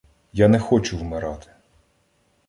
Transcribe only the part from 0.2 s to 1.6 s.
—Я не хочу вмирати.